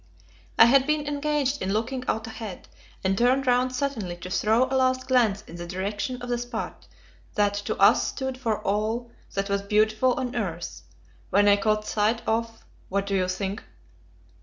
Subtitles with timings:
[0.57, 2.67] I had been engaged in looking out ahead,
[3.03, 6.87] and turned round suddenly to throw a last glance in the direction of the spot
[7.35, 10.81] that to us stood for all that was beautiful on earth,
[11.29, 13.63] when I caught sight of what do you think?